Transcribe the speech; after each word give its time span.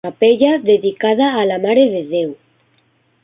Capella 0.07 0.57
dedicada 0.57 1.27
a 1.41 1.45
la 1.51 1.59
Mare 1.65 1.83
de 1.91 2.01
Déu. 2.13 2.31